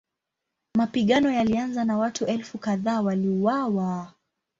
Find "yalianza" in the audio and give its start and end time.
1.31-1.83